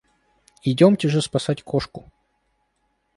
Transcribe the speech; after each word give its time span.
Идемте 0.63 1.09
же 1.09 1.21
спасать 1.21 1.61
кошку! 1.61 2.09